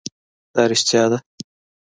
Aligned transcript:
دا 0.53 0.63
رښتیا 0.71 1.03
ده 1.11 1.17